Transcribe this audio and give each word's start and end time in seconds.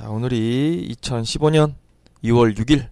자 0.00 0.08
오늘이 0.08 0.96
2015년 1.02 1.74
2월 2.24 2.56
6일 2.56 2.88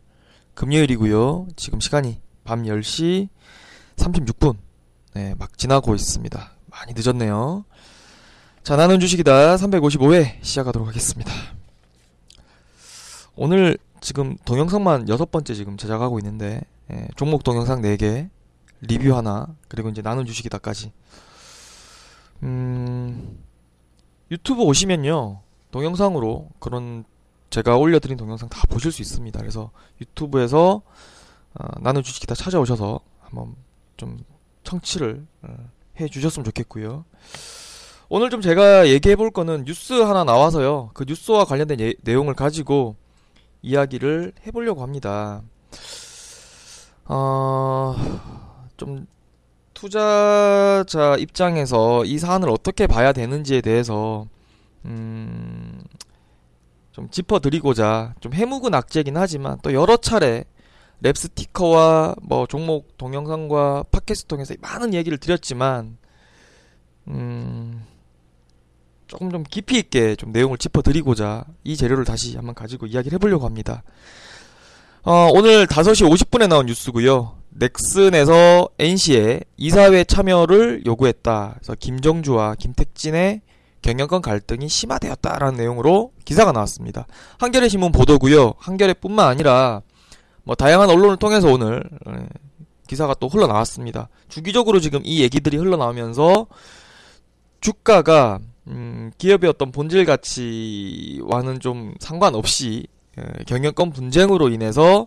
금요일이고요. 0.52 1.48
지금 1.56 1.80
시간이 1.80 2.20
밤 2.44 2.64
10시 2.64 3.28
36분 3.96 4.58
네, 5.14 5.34
막 5.38 5.56
지나고 5.56 5.94
있습니다. 5.94 6.50
많이 6.66 6.92
늦었네요. 6.94 7.64
자 8.62 8.76
나는 8.76 9.00
주식이다 9.00 9.56
355회 9.56 10.44
시작하도록 10.44 10.86
하겠습니다. 10.86 11.32
오늘 13.36 13.78
지금 14.02 14.36
동영상만 14.44 15.08
여섯 15.08 15.30
번째 15.30 15.54
지금 15.54 15.78
제작하고 15.78 16.18
있는데 16.18 16.60
예, 16.92 17.08
종목 17.16 17.42
동영상 17.42 17.80
4개 17.80 18.28
리뷰 18.82 19.16
하나 19.16 19.46
그리고 19.68 19.88
이제 19.88 20.02
나는 20.02 20.26
주식이다까지 20.26 20.92
음, 22.42 23.38
유튜브 24.30 24.60
오시면요. 24.60 25.47
동영상으로 25.70 26.48
그런 26.58 27.04
제가 27.50 27.76
올려드린 27.76 28.16
동영상 28.16 28.48
다 28.48 28.62
보실 28.68 28.92
수 28.92 29.02
있습니다. 29.02 29.38
그래서 29.40 29.70
유튜브에서 30.00 30.82
어, 31.54 31.66
나는 31.80 32.02
주식이다 32.02 32.34
찾아오셔서 32.34 33.00
한번 33.20 33.54
좀 33.96 34.18
청취를 34.64 35.26
어, 35.42 35.56
해 36.00 36.08
주셨으면 36.08 36.44
좋겠고요. 36.44 37.04
오늘 38.10 38.30
좀 38.30 38.40
제가 38.40 38.88
얘기해 38.88 39.16
볼 39.16 39.30
거는 39.30 39.64
뉴스 39.64 39.92
하나 39.92 40.24
나와서요. 40.24 40.90
그 40.94 41.04
뉴스와 41.06 41.44
관련된 41.44 41.80
예, 41.80 41.94
내용을 42.02 42.34
가지고 42.34 42.96
이야기를 43.62 44.32
해 44.46 44.50
보려고 44.50 44.82
합니다. 44.82 45.42
어, 47.04 47.96
좀 48.76 49.06
투자자 49.74 51.16
입장에서 51.18 52.04
이 52.04 52.18
사안을 52.18 52.50
어떻게 52.50 52.86
봐야 52.86 53.12
되는지에 53.12 53.60
대해서 53.60 54.26
음, 54.84 55.82
좀 56.92 57.08
짚어드리고자 57.10 58.14
좀 58.20 58.32
해묵은 58.32 58.74
악재긴 58.74 59.16
하지만 59.16 59.58
또 59.62 59.72
여러 59.72 59.96
차례 59.96 60.44
랩 61.00 61.16
스티커와 61.16 62.16
뭐 62.22 62.46
종목 62.46 62.96
동영상과 62.98 63.84
팟캐스트 63.90 64.26
통해서 64.26 64.54
많은 64.60 64.94
얘기를 64.94 65.16
드렸지만 65.18 65.96
음, 67.08 67.84
조금 69.06 69.30
좀 69.30 69.44
깊이 69.44 69.78
있게 69.78 70.16
좀 70.16 70.32
내용을 70.32 70.58
짚어드리고자 70.58 71.44
이 71.64 71.76
재료를 71.76 72.04
다시 72.04 72.36
한번 72.36 72.54
가지고 72.54 72.86
이야기를 72.86 73.16
해보려고 73.16 73.46
합니다. 73.46 73.82
어, 75.04 75.30
오늘 75.32 75.66
5시 75.66 76.08
50분에 76.10 76.48
나온 76.48 76.66
뉴스고요. 76.66 77.38
넥슨에서 77.50 78.68
NC에 78.78 79.40
이사회 79.56 80.04
참여를 80.04 80.82
요구했다. 80.84 81.54
그래서 81.56 81.74
김정주와 81.74 82.56
김택진의 82.56 83.40
경영권 83.82 84.22
갈등이 84.22 84.68
심화되었다라는 84.68 85.56
내용으로 85.56 86.12
기사가 86.24 86.52
나왔습니다. 86.52 87.06
한겨레 87.38 87.68
신문 87.68 87.92
보도고요. 87.92 88.54
한겨레뿐만 88.58 89.26
아니라 89.26 89.82
뭐 90.44 90.54
다양한 90.54 90.90
언론을 90.90 91.16
통해서 91.16 91.48
오늘 91.52 91.84
예, 92.08 92.26
기사가 92.86 93.14
또 93.14 93.28
흘러나왔습니다. 93.28 94.08
주기적으로 94.28 94.80
지금 94.80 95.00
이 95.04 95.22
얘기들이 95.22 95.56
흘러나오면서 95.56 96.46
주가가 97.60 98.38
음, 98.66 99.10
기업의 99.18 99.50
어떤 99.50 99.72
본질 99.72 100.04
가치와는 100.04 101.60
좀 101.60 101.94
상관없이 102.00 102.86
예, 103.18 103.44
경영권 103.44 103.90
분쟁으로 103.92 104.48
인해서 104.48 105.06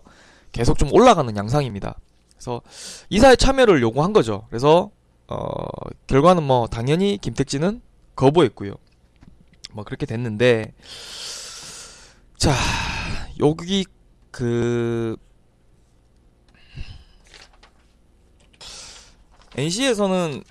계속 0.52 0.78
좀 0.78 0.94
올라가는 0.94 1.36
양상입니다. 1.36 1.96
그래서 2.36 2.62
이사회 3.10 3.36
참여를 3.36 3.82
요구한 3.82 4.14
거죠. 4.14 4.46
그래서 4.50 4.90
어, 5.28 5.46
결과는 6.08 6.44
뭐 6.44 6.68
당연히 6.68 7.18
김택진은 7.22 7.82
거부했고요. 8.16 8.74
뭐 9.74 9.84
그렇게 9.84 10.06
됐는데 10.06 10.74
자 12.38 12.54
여기 13.40 13.86
그 14.32 15.16
NC에서는 19.56 20.44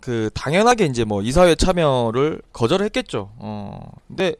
그 0.00 0.30
당연하게 0.34 0.86
이제 0.86 1.04
뭐 1.04 1.22
이사회 1.22 1.54
참여를 1.54 2.42
거절했겠죠. 2.52 3.30
어 3.36 3.90
근데 4.06 4.34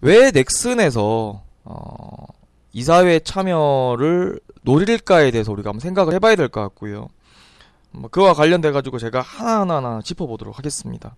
왜 0.00 0.30
넥슨에서 0.30 1.42
어 1.64 2.26
이사회 2.72 3.20
참여를 3.20 4.40
노릴까에 4.62 5.30
대해서 5.30 5.52
우리가 5.52 5.70
한번 5.70 5.80
생각을 5.80 6.14
해봐야 6.14 6.36
될 6.36 6.48
것 6.48 6.60
같고요. 6.60 7.08
뭐 7.90 8.10
그와 8.10 8.34
관련돼 8.34 8.72
가지고 8.72 8.98
제가 8.98 9.20
하나하나 9.20 9.76
하나 9.76 10.02
짚어보도록 10.02 10.58
하겠습니다. 10.58 11.16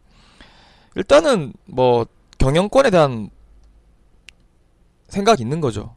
일단은 0.97 1.53
뭐 1.67 2.07
경영권에 2.39 2.91
대한 2.91 3.31
생각이 5.09 5.43
있는 5.43 5.61
거죠. 5.61 5.95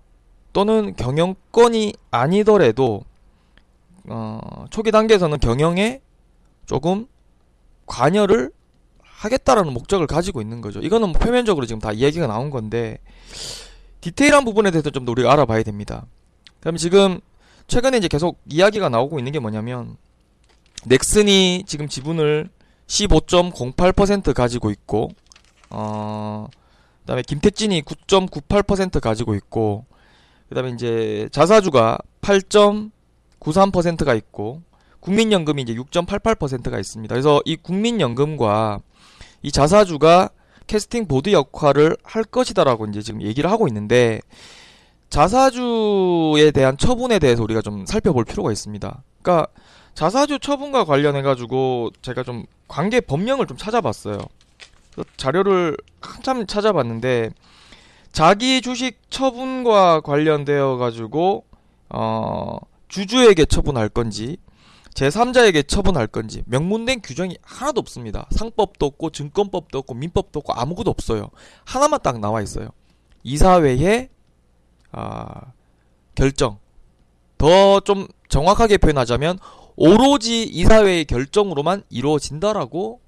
또는 0.54 0.96
경영권이 0.96 1.94
아니더라도 2.12 3.04
어, 4.08 4.66
초기 4.70 4.92
단계에서는 4.92 5.40
경영에 5.40 6.02
조금 6.66 7.08
관여를 7.86 8.52
하겠다라는 9.02 9.74
목적을 9.74 10.08
가지고 10.08 10.42
있는 10.42 10.62
거죠. 10.62 10.80
이거는 10.80 11.10
뭐 11.10 11.20
표면적으로 11.20 11.66
지금 11.66 11.80
다 11.80 11.92
이야기가 11.92 12.28
나온 12.28 12.50
건데 12.50 13.00
디테일한 14.02 14.46
부분에 14.46 14.72
대해서 14.72 14.90
좀 14.90 15.06
더 15.06 15.12
우리가 15.12 15.31
알아봐야 15.34 15.64
됩니다. 15.64 16.06
그럼 16.60 16.78
지금 16.78 17.20
최근에 17.68 17.98
이제 17.98 18.08
계속 18.08 18.40
이야기가 18.48 18.90
나오고 18.90 19.20
있는 19.20 19.31
게 19.31 19.40
뭐냐면 19.40 19.98
넥슨이 20.86 21.64
지금 21.68 21.88
지분을 21.88 22.50
15.08% 22.89 24.33
가지고 24.33 24.72
있고 24.72 25.11
어 25.69 26.47
그다음에 27.01 27.22
김택진이 27.22 27.83
9.98% 27.83 29.00
가지고 29.00 29.35
있고 29.35 29.85
그다음에 30.50 30.72
이제 30.72 31.29
자사주가 31.31 32.00
8.93%가 32.22 34.16
있고 34.16 34.63
국민연금이 35.00 35.61
이제 35.61 35.73
6.88%가 35.75 36.77
있습니다. 36.79 37.13
그래서 37.13 37.41
이 37.45 37.55
국민연금과 37.55 38.79
이 39.44 39.51
자사주가 39.51 40.29
캐스팅 40.67 41.07
보드 41.07 41.31
역할을 41.31 41.95
할 42.03 42.23
것이다라고 42.23 42.88
이제 42.88 43.01
지금 43.01 43.21
얘기를 43.21 43.50
하고 43.50 43.67
있는데 43.67 44.19
자사주에 45.09 46.51
대한 46.51 46.77
처분에 46.77 47.19
대해서 47.19 47.41
우리가 47.44 47.61
좀 47.61 47.85
살펴볼 47.85 48.25
필요가 48.25 48.51
있습니다. 48.51 49.03
그러니까 49.21 49.47
자사주 49.94 50.39
처분과 50.39 50.85
관련해 50.85 51.22
가지고 51.22 51.91
제가 52.01 52.23
좀 52.23 52.45
관계 52.67 53.01
법령을 53.01 53.47
좀 53.47 53.57
찾아봤어요. 53.57 54.17
자료를 55.17 55.77
한참 56.01 56.45
찾아봤는데 56.47 57.31
자기 58.11 58.61
주식 58.61 59.00
처분과 59.09 60.01
관련되어 60.01 60.77
가지고 60.77 61.45
어 61.89 62.57
주주에게 62.88 63.45
처분할 63.45 63.89
건지 63.89 64.38
제3자에게 64.95 65.67
처분할 65.67 66.07
건지 66.07 66.44
명문된 66.45 67.01
규정이 67.01 67.38
하나도 67.41 67.79
없습니다. 67.79 68.27
상법도 68.31 68.85
없고 68.85 69.11
증권법도 69.11 69.77
없고 69.77 69.94
민법도 69.94 70.39
없고 70.39 70.53
아무것도 70.53 70.89
없어요. 70.89 71.29
하나만 71.66 72.00
딱 72.01 72.19
나와 72.19 72.41
있어요. 72.41 72.69
이사회의 73.23 74.09
아, 74.92 75.42
결정. 76.15 76.57
더 77.38 77.80
좀 77.81 78.07
정확하게 78.27 78.77
표현하자면 78.77 79.39
오로지 79.81 80.44
이사회의 80.44 81.06
결정으로만 81.06 81.84
이루어진다라고 81.90 83.00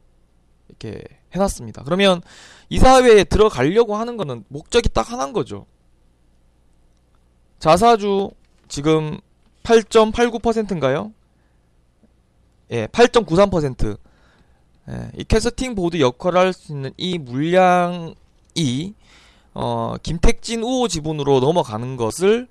이렇게 0.69 1.03
해놨습니다. 1.35 1.83
그러면 1.83 2.21
이사회에 2.69 3.25
들어가려고 3.25 3.97
하는 3.97 4.15
거는 4.15 4.45
목적이 4.47 4.87
딱 4.87 5.11
하나인 5.11 5.33
거죠. 5.33 5.65
자사주 7.59 8.31
지금 8.69 9.19
8.89%인가요? 9.63 11.11
예, 12.71 12.87
8.93%. 12.87 13.97
예, 14.89 15.11
이 15.17 15.25
캐스팅 15.25 15.75
보드 15.75 15.99
역할을 15.99 16.39
할 16.39 16.53
수 16.53 16.71
있는 16.71 16.91
이 16.95 17.17
물량이 17.17 18.15
어, 19.53 19.95
김택진 20.01 20.63
우호 20.63 20.87
지분으로 20.87 21.41
넘어가는 21.41 21.97
것을 21.97 22.47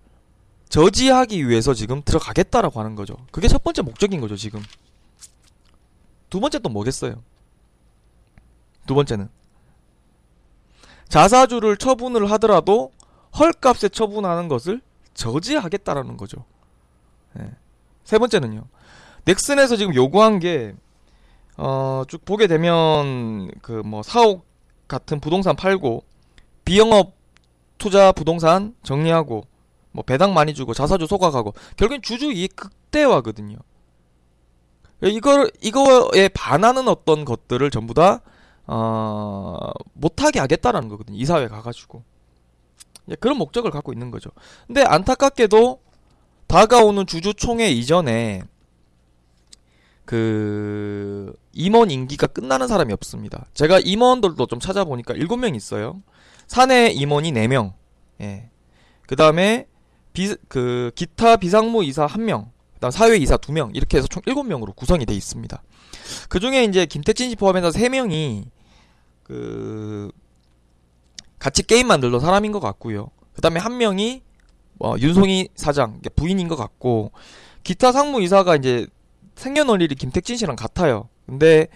저지하기 0.71 1.49
위해서 1.49 1.75
지금 1.75 2.01
들어가겠다라고 2.03 2.81
하는 2.81 2.95
거죠. 2.95 3.17
그게 3.33 3.49
첫 3.49 3.63
번째 3.63 3.83
목적인 3.83 4.21
거죠, 4.21 4.37
지금. 4.37 4.63
두 6.31 6.41
번째 6.41 6.61
또 6.61 6.69
뭐겠어요? 6.69 7.23
두 8.87 8.95
번째는 8.95 9.29
자사주를 11.09 11.77
처분을 11.77 12.31
하더라도 12.33 12.93
헐값에 13.37 13.89
처분하는 13.89 14.49
것을 14.49 14.81
저지하겠다라는 15.15 16.17
거죠. 16.17 16.45
예. 17.39 17.51
세 18.05 18.19
번째는요. 18.19 18.65
넥슨에서 19.25 19.77
지금 19.77 19.95
요구한 19.95 20.39
게, 20.39 20.75
어, 21.57 22.05
쭉 22.09 22.25
보게 22.25 22.47
되면, 22.47 23.51
그, 23.61 23.83
뭐, 23.85 24.03
사옥 24.03 24.47
같은 24.89 25.21
부동산 25.21 25.57
팔고, 25.57 26.05
비영업 26.65 27.15
투자 27.79 28.13
부동산 28.13 28.75
정리하고, 28.83 29.50
뭐, 29.93 30.05
배당 30.05 30.35
많이 30.35 30.55
주고, 30.55 30.75
자사주 30.75 31.07
소각하고, 31.07 31.55
결국엔 31.77 32.03
주주 32.03 32.33
이익 32.33 32.57
극대화거든요. 32.57 33.57
이걸, 35.03 35.51
이거에 35.63 36.29
반하는 36.35 36.89
어떤 36.89 37.25
것들을 37.25 37.71
전부 37.71 37.95
다, 37.95 38.21
어, 38.67 39.71
못하게 39.95 40.39
하겠다라는 40.39 40.89
거거든요. 40.89 41.19
이사회 41.19 41.49
가가지고. 41.49 42.05
예, 43.11 43.15
그런 43.17 43.37
목적을 43.37 43.71
갖고 43.71 43.93
있는 43.93 44.11
거죠. 44.11 44.31
근데 44.67 44.83
안타깝게도 44.83 45.81
다가오는 46.47 47.07
주주총회 47.07 47.71
이전에 47.71 48.43
그 50.05 51.33
임원 51.53 51.91
임기가 51.91 52.27
끝나는 52.29 52.67
사람이 52.67 52.93
없습니다. 52.93 53.47
제가 53.55 53.79
임원들도 53.81 54.47
좀 54.47 54.59
찾아보니까 54.59 55.15
7명 55.15 55.55
있어요. 55.55 56.03
사내 56.47 56.91
임원이 56.91 57.33
4명. 57.33 57.75
예. 58.21 58.51
그다음에 59.07 59.67
비, 60.12 60.35
그 60.49 60.91
기타 60.95 61.37
비상무 61.37 61.85
이사 61.85 62.07
1명. 62.07 62.49
그다음 62.75 62.91
사회 62.91 63.17
이사 63.17 63.37
2명. 63.37 63.71
이렇게 63.75 63.99
해서 63.99 64.07
총 64.09 64.23
7명으로 64.23 64.75
구성이 64.75 65.07
돼 65.07 65.15
있습니다. 65.15 65.62
그 66.29 66.41
중에 66.41 66.65
이제 66.65 66.87
김택진 66.87 67.31
씨 67.31 67.37
포함해서 67.37 67.71
3명이 67.71 68.45
그 69.23 70.11
같이 71.39 71.62
게임 71.62 71.89
만들던 71.89 72.21
사람인 72.21 72.53
것 72.53 72.61
같고요. 72.61 73.11
그다음에 73.35 73.61
한 73.61 73.79
명이 73.79 74.23
어, 74.81 74.95
윤송이 74.99 75.51
사장 75.55 76.01
부인인 76.17 76.49
것 76.49 76.57
같고 76.57 77.12
기타 77.62 77.93
상무 77.93 78.23
이사가 78.23 78.57
이제 78.57 78.87
생년월일이 79.37 79.95
김택진 79.95 80.37
씨랑 80.37 80.57
같아요. 80.57 81.09
근데 81.27 81.69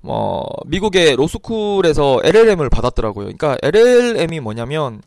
뭐 0.00 0.46
미국의 0.66 1.16
로스쿨에서 1.16 2.20
LLM을 2.22 2.68
받았더라고요. 2.70 3.24
그러니까 3.24 3.56
LLM이 3.62 4.40
뭐냐면 4.40 5.02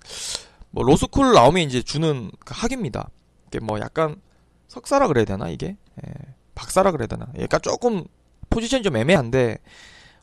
뭐 0.71 0.83
로스쿨 0.83 1.33
나오면 1.33 1.63
이제 1.63 1.81
주는 1.81 2.31
그 2.39 2.53
학입니다. 2.55 3.09
이게 3.47 3.59
뭐 3.59 3.79
약간 3.79 4.21
석사라 4.67 5.07
그래야 5.07 5.25
되나 5.25 5.49
이게? 5.49 5.75
예, 6.05 6.11
박사라 6.55 6.91
그래야 6.91 7.07
되나? 7.07 7.27
그러니까 7.33 7.59
조금 7.59 8.05
포지션이 8.49 8.83
좀 8.83 8.95
애매한데 8.95 9.57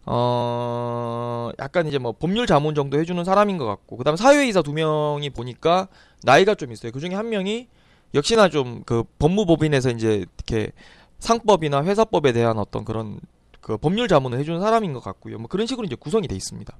어 0.06 1.50
약간 1.58 1.86
이제 1.86 1.98
뭐 1.98 2.12
법률 2.12 2.46
자문 2.46 2.74
정도 2.74 2.98
해주는 2.98 3.22
사람인 3.24 3.58
것 3.58 3.66
같고 3.66 3.98
그다음 3.98 4.14
에 4.14 4.16
사회이사 4.16 4.62
두 4.62 4.72
명이 4.72 5.30
보니까 5.30 5.88
나이가 6.22 6.54
좀 6.54 6.72
있어요. 6.72 6.92
그 6.92 7.00
중에 7.00 7.14
한 7.14 7.28
명이 7.28 7.68
역시나 8.14 8.48
좀 8.48 8.82
그 8.86 9.04
법무법인에서 9.18 9.90
이제 9.90 10.24
이렇게 10.36 10.72
상법이나 11.18 11.84
회사법에 11.84 12.32
대한 12.32 12.58
어떤 12.58 12.84
그런 12.84 13.20
그 13.60 13.76
법률 13.76 14.08
자문을 14.08 14.38
해주는 14.38 14.60
사람인 14.60 14.94
것 14.94 15.00
같고요. 15.00 15.38
뭐 15.38 15.48
그런 15.48 15.66
식으로 15.66 15.84
이제 15.84 15.94
구성이 15.94 16.26
돼 16.26 16.34
있습니다. 16.34 16.74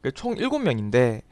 그총 0.00 0.36
7명인데 0.36 1.22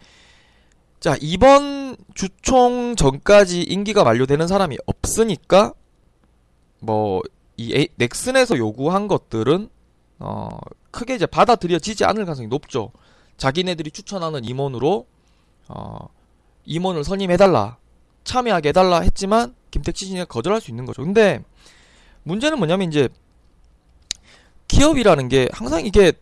자 1.00 1.16
이번 1.20 1.96
주총 2.14 2.96
전까지 2.96 3.62
임기가 3.62 4.04
만료되는 4.04 4.46
사람이 4.46 4.78
없으니까 4.86 5.72
뭐 6.80 7.22
이 7.56 7.88
넥슨에서 7.96 8.58
요구한 8.58 9.08
것들은 9.08 9.68
어 10.18 10.48
크게 10.90 11.14
이제 11.14 11.26
받아들여지지 11.26 12.04
않을 12.04 12.24
가능성이 12.24 12.48
높죠. 12.48 12.92
자기네들이 13.36 13.90
추천하는 13.90 14.44
임원으로 14.44 15.06
어 15.68 16.08
임원을 16.64 17.04
선임해달라 17.04 17.78
참여하게 18.24 18.70
해달라 18.70 19.00
했지만 19.00 19.54
김택진 19.70 20.08
씨가 20.08 20.24
거절할 20.26 20.60
수 20.60 20.70
있는 20.70 20.84
거죠. 20.84 21.02
근데 21.02 21.42
문제는 22.24 22.58
뭐냐면 22.58 22.88
이제 22.88 23.08
기업이라는 24.68 25.28
게 25.28 25.48
항상 25.52 25.84
이게 25.84 26.12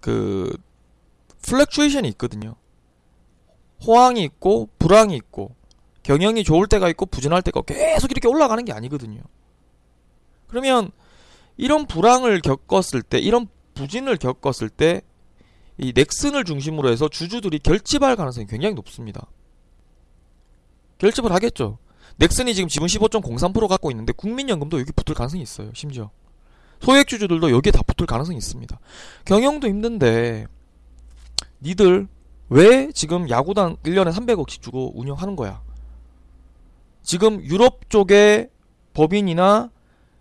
그 0.00 0.54
fluctuation이 1.42 2.08
있거든요. 2.10 2.54
호황이 3.86 4.22
있고 4.24 4.68
불황이 4.78 5.16
있고 5.16 5.54
경영이 6.02 6.44
좋을 6.44 6.66
때가 6.66 6.88
있고 6.90 7.06
부진할 7.06 7.42
때가 7.42 7.62
계속 7.62 8.10
이렇게 8.10 8.28
올라가는 8.28 8.64
게 8.64 8.72
아니거든요. 8.72 9.20
그러면 10.48 10.90
이런 11.56 11.86
불황을 11.86 12.40
겪었을 12.40 13.02
때 13.02 13.18
이런 13.18 13.46
부진을 13.74 14.16
겪었을 14.16 14.68
때 14.68 15.02
이 15.80 15.92
넥슨을 15.94 16.44
중심으로 16.44 16.90
해서 16.90 17.08
주주들이 17.08 17.58
결집할 17.60 18.14
가능성이 18.14 18.46
굉장히 18.46 18.74
높습니다. 18.74 19.26
결집을 20.98 21.32
하겠죠. 21.32 21.78
넥슨이 22.16 22.54
지금 22.54 22.68
지분 22.68 22.86
15.03% 22.86 23.66
갖고 23.66 23.90
있는데 23.90 24.12
국민연금도 24.12 24.78
여기 24.78 24.92
붙을 24.92 25.14
가능성이 25.14 25.42
있어요. 25.42 25.70
심지어 25.74 26.10
소액 26.80 27.06
주주들도 27.08 27.50
여기에 27.50 27.72
다 27.72 27.82
붙을 27.82 28.06
가능성이 28.06 28.36
있습니다. 28.36 28.78
경영도 29.24 29.68
힘든데 29.68 30.46
니들 31.62 32.08
왜 32.50 32.90
지금 32.92 33.30
야구단 33.30 33.76
1년에 33.76 34.12
300억씩 34.12 34.60
주고 34.60 34.92
운영하는 34.98 35.36
거야? 35.36 35.62
지금 37.02 37.42
유럽 37.44 37.88
쪽에 37.88 38.50
법인이나 38.92 39.70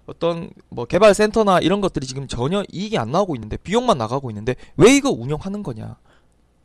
어떤 0.06 0.52
뭐 0.70 0.86
개발 0.86 1.14
센터나 1.14 1.60
이런 1.60 1.82
것들이 1.82 2.06
지금 2.06 2.28
전혀 2.28 2.64
이익이 2.72 2.98
안 2.98 3.12
나오고 3.12 3.36
있는데 3.36 3.58
비용만 3.58 3.98
나가고 3.98 4.30
있는데 4.32 4.56
왜 4.78 4.96
이거 4.96 5.10
운영하는 5.10 5.64
거냐? 5.64 5.98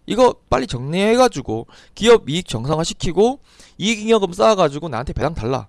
이거 0.06 0.34
빨리 0.50 0.66
정리해가지고 0.66 1.66
기업 1.94 2.28
이익 2.28 2.46
정상화 2.46 2.84
시키고 2.84 3.40
이익잉여금 3.78 4.34
쌓아가지고 4.34 4.90
나한테 4.90 5.14
배당 5.14 5.34
달라. 5.34 5.68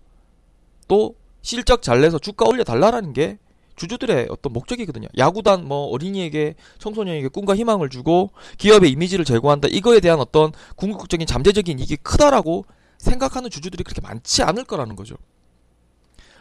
또 0.90 1.16
실적 1.42 1.82
잘 1.82 2.02
내서 2.02 2.20
주가 2.20 2.46
올려 2.46 2.66
달라라는 2.66 3.14
게 3.14 3.40
주주들의 3.75 4.27
어떤 4.30 4.54
목적이거든요. 4.54 5.07
야구단 5.18 5.66
뭐 5.68 5.88
어린이에게 5.88 6.56
청소년에게 6.80 7.27
꿈과 7.27 7.56
희망을 7.56 7.89
주고 7.89 8.31
기업의 8.57 8.92
이미지를 8.92 9.25
제고한다. 9.25 9.68
이거에 9.69 10.00
대한 10.00 10.19
어떤 10.19 10.51
궁극적인 10.75 11.27
잠재적인 11.27 11.80
이익이 11.80 11.98
크다라고 11.98 12.66
생각하는 12.98 13.50
주주들이 13.50 13.83
그렇게 13.83 14.01
많지 14.01 14.44
않을 14.44 14.63
거라는 14.63 14.95
거죠. 14.95 15.16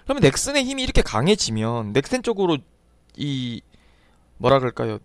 그러면 0.04 0.20
넥슨의 0.22 0.64
힘이 0.64 0.82
이렇게 0.82 1.02
강해지면 1.02 1.92
넥슨 1.92 2.22
쪽으로 2.22 2.58
이 3.16 3.60
뭐라 4.38 4.58
그럴까요? 4.58 4.98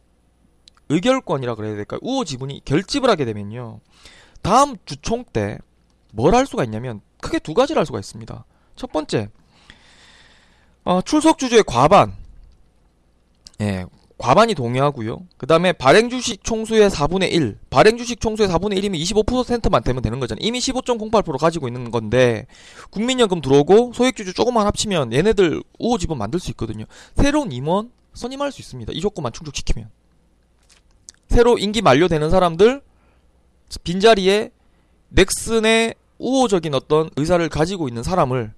의결권이라 0.89 1.55
그래야 1.55 1.75
될까요? 1.75 1.99
우호 2.03 2.25
지분이 2.25 2.61
결집을 2.65 3.09
하게 3.09 3.25
되면요. 3.25 3.79
다음 4.41 4.75
주총 4.85 5.23
때 5.31 5.57
뭘 6.15 6.33
할 6.35 6.45
수가 6.47 6.63
있냐면 6.63 7.01
크게 7.21 7.39
두 7.39 7.53
가지를 7.53 7.79
할 7.79 7.85
수가 7.85 7.99
있습니다. 7.99 8.45
첫 8.75 8.91
번째, 8.91 9.29
어, 10.89 11.03
출석 11.03 11.37
주주의 11.37 11.61
과반, 11.61 12.15
예, 13.61 13.85
과반이 14.17 14.55
동의하고요. 14.55 15.21
그 15.37 15.45
다음에 15.45 15.71
발행 15.71 16.09
주식 16.09 16.43
총수의 16.43 16.89
4분의 16.89 17.31
1, 17.31 17.59
발행 17.69 17.95
주식 17.95 18.19
총수의 18.19 18.49
4분의 18.49 18.81
1이면 18.81 18.99
25%만 18.99 19.83
되면 19.83 20.01
되는 20.01 20.19
거잖아요. 20.19 20.43
이미 20.43 20.57
15.08% 20.57 21.37
가지고 21.37 21.67
있는 21.67 21.91
건데 21.91 22.47
국민연금 22.89 23.39
들어오고 23.39 23.93
소액주주 23.93 24.33
조금만 24.33 24.65
합치면 24.65 25.13
얘네들 25.13 25.61
우호 25.77 25.99
지분 25.99 26.17
만들 26.17 26.39
수 26.39 26.49
있거든요. 26.51 26.85
새로운 27.15 27.51
임원 27.51 27.91
선임할 28.15 28.51
수 28.51 28.59
있습니다. 28.59 28.91
이 28.95 28.99
조건만 28.99 29.31
충족시키면. 29.31 29.91
새로 31.27 31.59
임기 31.59 31.83
만료되는 31.83 32.31
사람들 32.31 32.81
빈자리에 33.83 34.49
넥슨의 35.09 35.93
우호적인 36.17 36.73
어떤 36.73 37.11
의사를 37.15 37.47
가지고 37.47 37.87
있는 37.87 38.01
사람을 38.01 38.53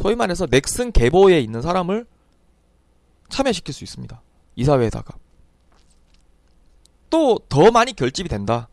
소위 0.00 0.14
말해서 0.16 0.46
넥슨 0.46 0.92
계보에 0.92 1.40
있는 1.40 1.62
사람을 1.62 2.06
참여시킬 3.28 3.72
수 3.74 3.84
있습니다. 3.84 4.20
이사회에다가. 4.56 5.16
또 7.10 7.38
더 7.48 7.70
많이 7.70 7.92
결집이 7.92 8.28
된다. 8.28 8.68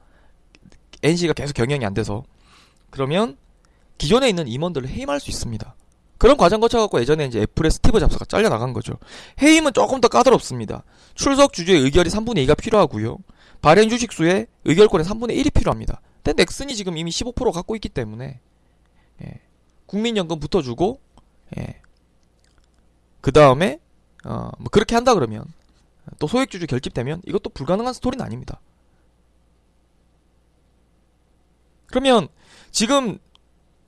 NC가 1.03 1.33
계속 1.33 1.53
경영이 1.53 1.85
안 1.85 1.93
돼서. 1.93 2.23
그러면 2.89 3.37
기존에 3.97 4.27
있는 4.29 4.47
임원들을 4.47 4.89
해임할 4.89 5.19
수 5.19 5.29
있습니다. 5.29 5.75
그런 6.17 6.37
과정 6.37 6.59
거쳐갖고 6.59 6.99
예전에 6.99 7.25
이제 7.25 7.41
애플의 7.41 7.71
스티브 7.71 7.99
잡스가 7.99 8.25
잘려나간 8.25 8.73
거죠. 8.73 8.93
해임은 9.41 9.73
조금 9.73 10.01
더 10.01 10.07
까다롭습니다. 10.07 10.83
출석 11.15 11.53
주주의 11.53 11.79
의결이 11.81 12.09
3분의 12.09 12.47
2가 12.47 12.57
필요하고요. 12.57 13.17
발행 13.61 13.89
주식수의 13.89 14.47
의결권의 14.65 15.05
3분의 15.05 15.37
1이 15.37 15.53
필요합니다. 15.53 16.01
근데 16.23 16.43
넥슨이 16.43 16.75
지금 16.75 16.97
이미 16.97 17.09
15% 17.11 17.51
갖고 17.51 17.75
있기 17.75 17.89
때문에 17.89 18.39
예. 19.23 19.39
국민연금 19.87 20.39
붙어주고 20.39 20.99
예. 21.57 21.81
그 23.21 23.31
다음에 23.31 23.79
어, 24.25 24.49
뭐 24.57 24.69
그렇게 24.71 24.95
한다 24.95 25.13
그러면 25.13 25.45
또 26.19 26.27
소액주주 26.27 26.67
결집되면 26.67 27.21
이것도 27.25 27.51
불가능한 27.51 27.93
스토리는 27.93 28.23
아닙니다. 28.23 28.59
그러면 31.87 32.27
지금 32.71 33.19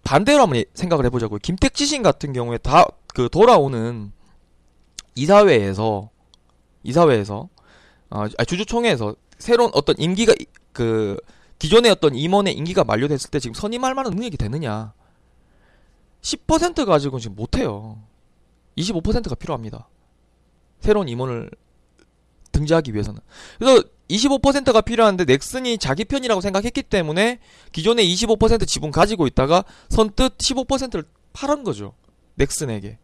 반대로 0.03 0.43
한번 0.43 0.63
생각을 0.73 1.05
해보자고요. 1.05 1.39
김택지신 1.39 2.03
같은 2.03 2.33
경우에 2.33 2.57
다 2.57 2.85
그 3.13 3.29
돌아오는 3.29 4.11
이사회에서 5.15 6.09
이사회에서 6.83 7.49
어, 8.09 8.27
주주총회에서 8.45 9.15
새로운 9.37 9.71
어떤 9.73 9.95
임기가 9.97 10.33
그 10.71 11.17
기존의 11.59 11.91
어떤 11.91 12.15
임원의 12.15 12.53
임기가 12.55 12.83
만료됐을 12.83 13.29
때 13.29 13.39
지금 13.39 13.53
선임할 13.53 13.93
만한 13.93 14.13
능력이 14.13 14.37
되느냐? 14.37 14.93
10% 16.23 16.85
가지고는 16.85 17.21
지금 17.21 17.35
못해요. 17.35 18.01
25%가 18.77 19.35
필요합니다. 19.35 19.87
새로운 20.79 21.07
임원을 21.07 21.51
등재하기 22.51 22.93
위해서는. 22.93 23.19
그래서 23.59 23.83
25%가 24.09 24.81
필요한데 24.81 25.25
넥슨이 25.25 25.77
자기 25.77 26.05
편이라고 26.05 26.41
생각했기 26.41 26.83
때문에 26.83 27.39
기존에 27.71 28.03
25% 28.03 28.67
지분 28.67 28.91
가지고 28.91 29.27
있다가 29.27 29.63
선뜻 29.89 30.37
15%를 30.37 31.03
팔은 31.33 31.63
거죠. 31.63 31.93
넥슨에게. 32.35 32.97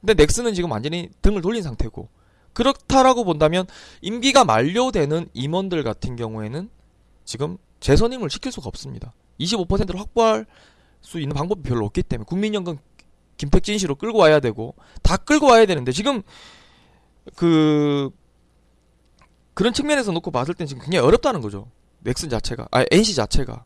근데 0.00 0.14
넥슨은 0.14 0.54
지금 0.54 0.70
완전히 0.70 1.10
등을 1.20 1.42
돌린 1.42 1.62
상태고. 1.62 2.08
그렇다라고 2.52 3.24
본다면 3.24 3.66
임기가 4.02 4.44
만료되는 4.44 5.28
임원들 5.32 5.82
같은 5.84 6.16
경우에는 6.16 6.68
지금 7.24 7.56
재선임을 7.80 8.28
시킬 8.30 8.52
수가 8.52 8.68
없습니다. 8.68 9.12
25%를 9.40 9.98
확보할 9.98 10.46
수 11.02 11.20
있는 11.20 11.34
방법이 11.34 11.62
별로 11.62 11.84
없기 11.86 12.02
때문에 12.02 12.24
국민연금 12.26 12.78
김택진 13.36 13.78
씨로 13.78 13.96
끌고 13.96 14.18
와야 14.18 14.40
되고 14.40 14.74
다 15.02 15.16
끌고 15.16 15.46
와야 15.46 15.66
되는데 15.66 15.92
지금 15.92 16.22
그 17.36 18.10
그런 19.54 19.72
측면에서 19.72 20.12
놓고 20.12 20.30
봤을 20.30 20.54
땐 20.54 20.66
지금 20.66 20.82
굉장히 20.82 21.06
어렵다는 21.06 21.40
거죠. 21.40 21.68
넥슨 22.00 22.28
자체가 22.28 22.68
아 22.70 22.84
NC 22.90 23.14
자체가 23.14 23.64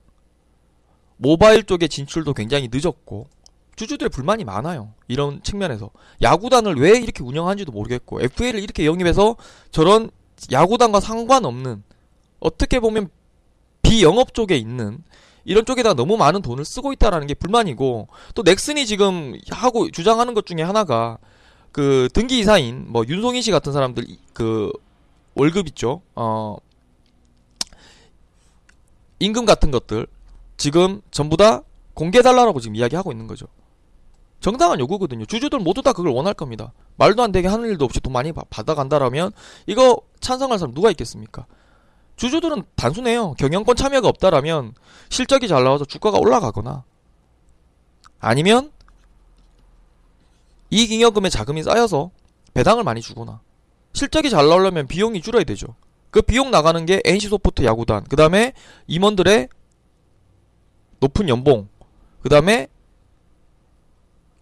모바일 1.16 1.64
쪽의 1.64 1.88
진출도 1.88 2.34
굉장히 2.34 2.68
늦었고 2.72 3.28
주주들의 3.76 4.10
불만이 4.10 4.44
많아요. 4.44 4.94
이런 5.06 5.42
측면에서 5.42 5.90
야구단을 6.22 6.76
왜 6.76 6.98
이렇게 6.98 7.22
운영하는지도 7.22 7.72
모르겠고 7.72 8.22
FA를 8.22 8.62
이렇게 8.62 8.86
영입해서 8.86 9.36
저런 9.70 10.10
야구단과 10.50 11.00
상관없는 11.00 11.82
어떻게 12.40 12.80
보면 12.80 13.08
비영업 13.82 14.34
쪽에 14.34 14.56
있는 14.56 15.02
이런 15.46 15.64
쪽에다가 15.64 15.94
너무 15.94 16.16
많은 16.16 16.42
돈을 16.42 16.64
쓰고 16.64 16.92
있다라는 16.92 17.26
게 17.28 17.34
불만이고 17.34 18.08
또 18.34 18.42
넥슨이 18.42 18.84
지금 18.84 19.38
하고 19.50 19.90
주장하는 19.90 20.34
것 20.34 20.44
중에 20.44 20.62
하나가 20.62 21.18
그 21.72 22.08
등기 22.12 22.40
이사인 22.40 22.84
뭐 22.88 23.04
윤송인 23.06 23.42
씨 23.42 23.52
같은 23.52 23.72
사람들 23.72 24.04
그 24.32 24.70
월급 25.34 25.68
있죠. 25.68 26.02
어 26.16 26.56
임금 29.20 29.46
같은 29.46 29.70
것들 29.70 30.06
지금 30.56 31.00
전부 31.10 31.36
다 31.36 31.62
공개 31.94 32.22
달라라고 32.22 32.60
지금 32.60 32.74
이야기하고 32.76 33.12
있는 33.12 33.26
거죠. 33.26 33.46
정당한 34.40 34.80
요구거든요. 34.80 35.26
주주들 35.26 35.60
모두 35.60 35.80
다 35.80 35.92
그걸 35.92 36.12
원할 36.12 36.34
겁니다. 36.34 36.72
말도 36.96 37.22
안 37.22 37.32
되게 37.32 37.48
하는 37.48 37.68
일도 37.68 37.84
없이 37.84 38.00
돈 38.00 38.12
많이 38.12 38.32
받아간다라면 38.32 39.32
이거 39.66 40.00
찬성할 40.20 40.58
사람 40.58 40.74
누가 40.74 40.90
있겠습니까? 40.90 41.46
주주들은 42.16 42.64
단순해요. 42.76 43.34
경영권 43.34 43.76
참여가 43.76 44.08
없다라면 44.08 44.74
실적이 45.08 45.48
잘 45.48 45.64
나와서 45.64 45.84
주가가 45.84 46.18
올라가거나 46.18 46.84
아니면 48.18 48.72
이익잉여금의 50.70 51.30
자금이 51.30 51.62
쌓여서 51.62 52.10
배당을 52.54 52.84
많이 52.84 53.00
주거나 53.00 53.40
실적이 53.92 54.30
잘 54.30 54.48
나오려면 54.48 54.86
비용이 54.86 55.20
줄어야 55.22 55.44
되죠. 55.44 55.74
그 56.10 56.22
비용 56.22 56.50
나가는 56.50 56.86
게 56.86 57.02
NC소프트 57.04 57.64
야구단, 57.64 58.04
그 58.04 58.16
다음에 58.16 58.52
임원들의 58.86 59.48
높은 61.00 61.28
연봉, 61.28 61.68
그 62.22 62.28
다음에 62.28 62.68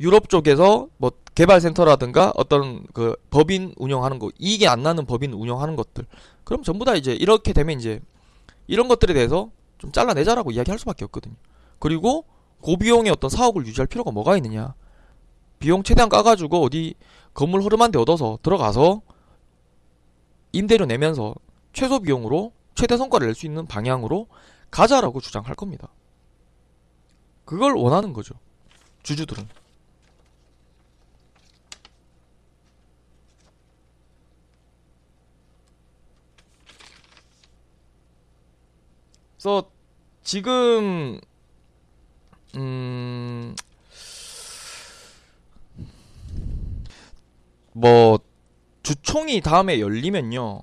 유럽 0.00 0.28
쪽에서 0.28 0.88
뭐 0.96 1.12
개발센터라든가 1.34 2.32
어떤 2.36 2.86
그 2.92 3.16
법인 3.30 3.74
운영하는 3.76 4.18
거 4.18 4.30
이익이 4.38 4.68
안 4.68 4.82
나는 4.82 5.04
법인 5.04 5.32
운영하는 5.32 5.74
것들 5.76 6.06
그럼 6.44 6.62
전부 6.62 6.84
다 6.84 6.94
이제 6.94 7.12
이렇게 7.12 7.52
되면 7.52 7.78
이제 7.78 8.00
이런 8.66 8.88
것들에 8.88 9.14
대해서 9.14 9.50
좀 9.78 9.92
잘라내자라고 9.92 10.52
이야기할 10.52 10.78
수밖에 10.78 11.04
없거든요. 11.06 11.34
그리고 11.78 12.24
고비용의 12.60 13.12
어떤 13.12 13.28
사업을 13.28 13.66
유지할 13.66 13.86
필요가 13.86 14.10
뭐가 14.10 14.36
있느냐? 14.36 14.74
비용 15.58 15.82
최대한 15.82 16.08
까가지고 16.08 16.62
어디 16.62 16.94
건물 17.34 17.62
흐름한 17.62 17.90
데 17.90 17.98
얻어서 17.98 18.38
들어가서 18.42 19.02
임대료 20.52 20.86
내면서 20.86 21.34
최소 21.72 22.00
비용으로 22.00 22.52
최대 22.74 22.96
성과를 22.96 23.26
낼 23.26 23.34
수 23.34 23.46
있는 23.46 23.66
방향으로 23.66 24.28
가자라고 24.70 25.20
주장할 25.20 25.54
겁니다. 25.54 25.88
그걸 27.44 27.74
원하는 27.74 28.12
거죠. 28.12 28.34
주주들은. 29.02 29.46
그래서 39.44 39.70
지금 40.22 41.20
음, 42.56 43.54
뭐 47.72 48.18
주총이 48.82 49.42
다음에 49.42 49.80
열리면요. 49.80 50.62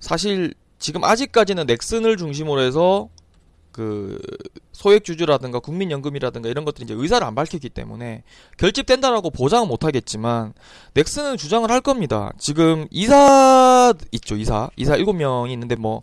사실 0.00 0.54
지금 0.80 1.04
아직까지는 1.04 1.66
넥슨을 1.66 2.16
중심으로 2.16 2.62
해서 2.62 3.10
그 3.70 4.20
소액 4.72 5.04
주주라든가 5.04 5.60
국민연금이라든가 5.60 6.48
이런 6.48 6.64
것들이 6.64 6.84
이제 6.84 6.94
의사를 6.94 7.24
안 7.24 7.36
밝혔기 7.36 7.68
때문에 7.68 8.24
결집된다라고 8.56 9.30
보장은 9.30 9.68
못 9.68 9.84
하겠지만 9.84 10.52
넥슨은 10.94 11.36
주장을 11.36 11.70
할 11.70 11.80
겁니다. 11.80 12.32
지금 12.38 12.88
이사 12.90 13.94
있죠, 14.10 14.34
이사. 14.34 14.68
이사 14.74 14.96
7명이 14.96 15.52
있는데 15.52 15.76
뭐 15.76 16.02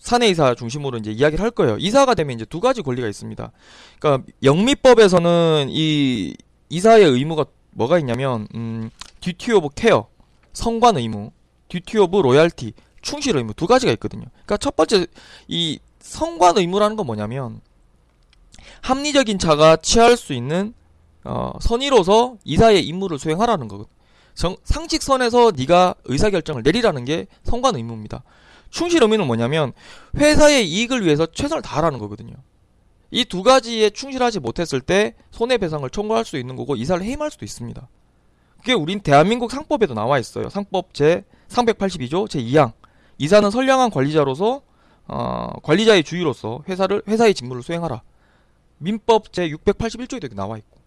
사내 0.00 0.28
이사 0.28 0.54
중심으로 0.54 0.98
이제 0.98 1.12
이야기를 1.12 1.44
할 1.44 1.50
거예요. 1.50 1.76
이사가 1.78 2.14
되면 2.14 2.34
이제 2.34 2.44
두 2.44 2.58
가지 2.58 2.82
권리가 2.82 3.06
있습니다. 3.06 3.52
그러니까 3.98 4.26
영미법에서는 4.42 5.68
이 5.70 6.34
이사의 6.70 7.04
의무가 7.04 7.44
뭐가 7.72 7.98
있냐면 7.98 8.48
음, 8.54 8.90
duty 9.20 9.52
of 9.52 9.68
care, 9.76 10.08
선관 10.54 10.96
의무, 10.96 11.30
duty 11.68 11.98
of 11.98 12.16
loyalty, 12.16 12.72
충실 13.02 13.36
의무 13.36 13.54
두 13.54 13.66
가지가 13.66 13.92
있거든요. 13.92 14.24
그러니까 14.32 14.56
첫 14.56 14.74
번째 14.74 15.06
이 15.48 15.78
선관 16.00 16.56
의무라는 16.56 16.96
건 16.96 17.06
뭐냐면 17.06 17.60
합리적인 18.80 19.38
자가 19.38 19.76
취할 19.76 20.16
수 20.16 20.32
있는 20.32 20.72
어, 21.24 21.52
선의로서 21.60 22.36
이사의 22.44 22.86
임무를 22.86 23.18
수행하라는 23.18 23.68
거거든. 23.68 23.92
정, 24.34 24.56
상식선에서 24.64 25.52
네가 25.54 25.96
의사결정을 26.04 26.62
내리라는 26.62 27.04
게 27.04 27.26
선관 27.44 27.76
의무입니다. 27.76 28.22
충실 28.70 29.02
의미는 29.02 29.26
뭐냐면 29.26 29.72
회사의 30.16 30.68
이익을 30.68 31.04
위해서 31.04 31.26
최선을 31.26 31.62
다하라는 31.62 31.98
거거든요. 31.98 32.34
이 33.10 33.24
두 33.24 33.42
가지에 33.42 33.90
충실하지 33.90 34.38
못했을 34.40 34.80
때 34.80 35.14
손해배상을 35.32 35.88
청구할 35.90 36.24
수 36.24 36.38
있는 36.38 36.54
거고 36.56 36.76
이사를 36.76 37.02
해임할 37.04 37.30
수도 37.30 37.44
있습니다. 37.44 37.88
그게 38.58 38.72
우린 38.72 39.00
대한민국 39.00 39.50
상법에도 39.50 39.94
나와 39.94 40.18
있어요. 40.18 40.48
상법 40.48 40.94
제 40.94 41.24
382조 41.48 42.28
제 42.30 42.40
2항. 42.40 42.72
이사는 43.18 43.50
선량한 43.50 43.90
관리자로서 43.90 44.62
어, 45.08 45.50
관리자의 45.62 46.04
주의로서 46.04 46.62
회사를 46.68 47.02
회사의 47.08 47.34
직무를 47.34 47.62
수행하라. 47.62 48.02
민법 48.78 49.32
제 49.32 49.48
681조에도 49.48 50.18
이렇게 50.18 50.34
나와 50.36 50.56
있고. 50.58 50.78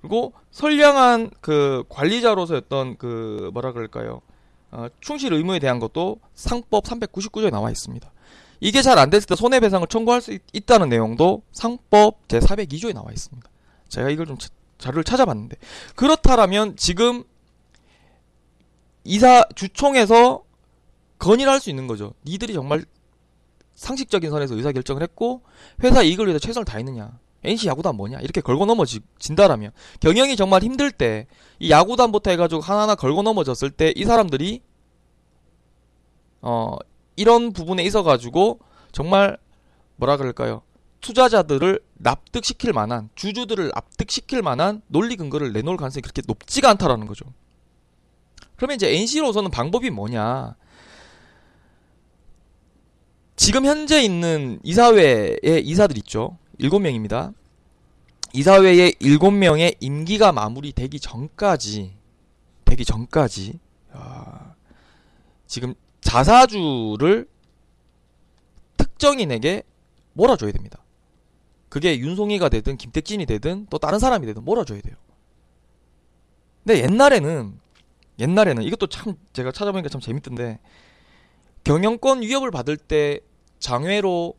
그리고 0.00 0.32
선량한 0.50 1.30
그 1.40 1.84
관리자로서 1.88 2.56
어떤 2.56 2.96
그 2.98 3.50
뭐라 3.54 3.72
그럴까요? 3.72 4.20
어, 4.74 4.88
충실 5.00 5.32
의무에 5.32 5.60
대한 5.60 5.78
것도 5.78 6.18
상법 6.34 6.84
399조에 6.84 7.50
나와 7.50 7.70
있습니다. 7.70 8.12
이게 8.60 8.82
잘 8.82 8.98
안 8.98 9.08
됐을 9.10 9.26
때 9.26 9.36
손해배상을 9.36 9.86
청구할 9.86 10.20
수 10.20 10.32
있, 10.52 10.66
다는 10.66 10.88
내용도 10.88 11.42
상법 11.52 12.28
제 12.28 12.40
402조에 12.40 12.92
나와 12.92 13.06
있습니다. 13.12 13.48
제가 13.88 14.10
이걸 14.10 14.26
좀 14.26 14.36
자료를 14.78 15.04
찾아봤는데 15.04 15.56
그렇다라면 15.94 16.76
지금 16.76 17.24
이사 19.04 19.44
주총에서 19.54 20.42
건의를 21.18 21.52
할 21.52 21.60
수 21.60 21.70
있는 21.70 21.86
거죠. 21.86 22.14
니들이 22.24 22.52
정말 22.54 22.84
상식적인 23.74 24.30
선에서 24.30 24.54
의사결정을 24.56 25.02
했고 25.02 25.42
회사 25.82 26.02
이익을 26.02 26.26
위해서 26.26 26.38
최선을 26.38 26.64
다했느냐. 26.64 27.18
NC 27.44 27.68
야구단 27.68 27.96
뭐냐 27.96 28.20
이렇게 28.20 28.40
걸고 28.40 28.66
넘어진다라면 28.66 29.72
경영이 30.00 30.36
정말 30.36 30.62
힘들 30.62 30.90
때 30.90 31.26
이 31.60 31.70
야구단부터 31.70 32.30
해가지고 32.30 32.60
하나하나 32.60 32.94
걸고 32.94 33.22
넘어졌을 33.22 33.70
때 33.70 33.92
이 33.96 34.04
사람들이 34.04 34.62
어 36.42 36.76
이런 37.16 37.52
부분에 37.52 37.82
있어가지고 37.84 38.58
정말 38.92 39.38
뭐라 39.96 40.16
그럴까요 40.16 40.62
투자자들을 41.00 41.80
납득시킬 41.94 42.72
만한 42.72 43.08
주주들을 43.14 43.70
납득시킬 43.74 44.42
만한 44.42 44.82
논리 44.88 45.16
근거를 45.16 45.52
내놓을 45.52 45.76
가능성이 45.76 46.02
그렇게 46.02 46.22
높지가 46.26 46.70
않다라는 46.70 47.06
거죠. 47.06 47.26
그러면 48.56 48.76
이제 48.76 48.90
NC로서는 48.94 49.50
방법이 49.50 49.90
뭐냐? 49.90 50.56
지금 53.36 53.66
현재 53.66 54.02
있는 54.02 54.60
이사회의 54.62 55.62
이사들 55.64 55.98
있죠. 55.98 56.38
7명입니다. 56.60 57.34
이사회의 58.32 58.92
7명의 58.94 59.76
임기가 59.80 60.32
마무리되기 60.32 60.98
전까지 61.00 61.92
되기 62.64 62.84
전까지 62.84 63.60
아, 63.92 64.54
지금 65.46 65.74
자사주를 66.00 67.28
특정인에게 68.76 69.62
몰아줘야 70.14 70.52
됩니다. 70.52 70.78
그게 71.68 71.98
윤송이가 71.98 72.48
되든 72.48 72.76
김택진이 72.76 73.26
되든 73.26 73.66
또 73.70 73.78
다른 73.78 73.98
사람이 73.98 74.26
되든 74.26 74.44
몰아줘야 74.44 74.80
돼요. 74.80 74.96
근데 76.64 76.82
옛날에는 76.82 77.58
옛날에는 78.18 78.62
이것도 78.62 78.86
참 78.86 79.14
제가 79.32 79.52
찾아보니까 79.52 79.88
참 79.88 80.00
재밌던데 80.00 80.58
경영권 81.64 82.22
위협을 82.22 82.50
받을 82.50 82.76
때 82.76 83.20
장외로 83.58 84.34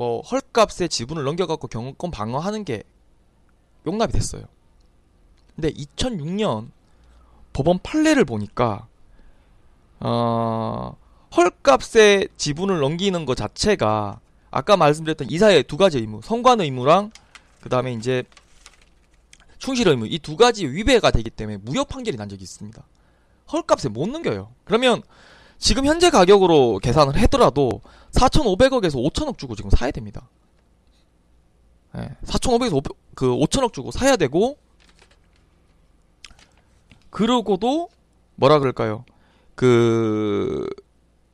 뭐 0.00 0.22
헐값에 0.22 0.88
지분을 0.88 1.24
넘겨갖고 1.24 1.68
경영권 1.68 2.10
방어하는 2.10 2.64
게 2.64 2.84
용납이 3.86 4.10
됐어요. 4.14 4.44
근데 5.54 5.70
2006년 5.72 6.70
법원 7.52 7.78
판례를 7.82 8.24
보니까 8.24 8.86
어 9.98 10.96
헐값에 11.36 12.28
지분을 12.38 12.80
넘기는 12.80 13.26
것 13.26 13.34
자체가 13.36 14.20
아까 14.50 14.78
말씀드렸던 14.78 15.28
이사의 15.30 15.64
두 15.64 15.76
가지 15.76 15.98
의무, 15.98 16.22
성관 16.24 16.62
의무랑 16.62 17.10
그 17.60 17.68
다음에 17.68 17.92
이제 17.92 18.24
충실 19.58 19.86
의무 19.86 20.06
이 20.06 20.18
두 20.18 20.38
가지 20.38 20.66
위배가 20.66 21.10
되기 21.10 21.28
때문에 21.28 21.58
무효 21.58 21.84
판결이 21.84 22.16
난 22.16 22.30
적이 22.30 22.44
있습니다. 22.44 22.82
헐값에 23.52 23.90
못 23.90 24.08
넘겨요. 24.08 24.50
그러면 24.64 25.02
지금 25.60 25.84
현재 25.84 26.10
가격으로 26.10 26.78
계산을 26.78 27.20
하더라도 27.22 27.82
4,500억에서 28.12 28.94
5천억 28.94 29.38
주고 29.38 29.54
지금 29.54 29.70
사야 29.70 29.90
됩니다. 29.90 30.28
예, 31.96 32.16
4,500에서 32.24 32.74
500, 32.76 32.92
그 33.14 33.26
5천억 33.26 33.72
주고 33.72 33.90
사야 33.90 34.16
되고 34.16 34.56
그러고도 37.10 37.90
뭐라 38.36 38.58
그럴까요? 38.58 39.04
그 39.54 40.66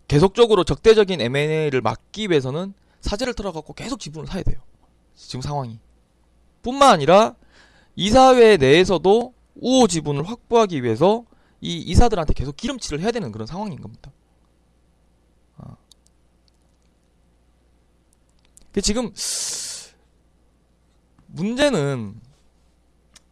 계속적으로 0.09 0.65
적대적인 0.65 1.21
M&A를 1.21 1.81
막기 1.81 2.29
위해서는 2.29 2.75
사재를 3.01 3.35
털어갖고 3.35 3.75
계속 3.75 4.01
지분을 4.01 4.27
사야 4.27 4.43
돼요. 4.43 4.59
지금 5.15 5.41
상황이. 5.41 5.79
뿐만 6.63 6.91
아니라 6.91 7.37
이사회 7.95 8.57
내에서도 8.57 9.35
우호 9.61 9.87
지분을 9.87 10.29
확보하기 10.29 10.83
위해서 10.83 11.25
이 11.61 11.79
이사들한테 11.79 12.35
계속 12.35 12.57
기름칠을 12.57 13.01
해야 13.01 13.11
되는 13.11 13.33
그런 13.33 13.47
상황인 13.47 13.81
겁니다. 13.81 14.13
어. 15.57 15.77
그 18.73 18.81
지금 18.81 19.13
문제는 21.27 22.21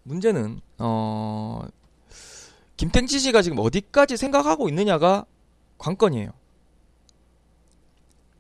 문제는 0.05 0.61
어 0.79 1.63
김택지 2.77 3.19
씨가 3.19 3.43
지금 3.43 3.59
어디까지 3.59 4.17
생각하고 4.17 4.69
있느냐가 4.69 5.27
관건이에요. 5.79 6.31